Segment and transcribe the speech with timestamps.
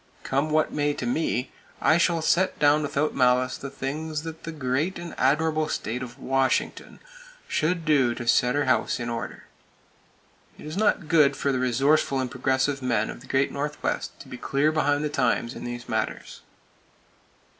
[0.23, 4.51] Come what may to me, I shall set down without malice the things that the
[4.51, 6.99] great and admirable State of Washington
[7.47, 9.43] should do to set her house in order.
[10.57, 14.27] It is not good for the resourceful and progressive men of the Great Northwest to
[14.27, 16.41] be clear behind the times in these matters.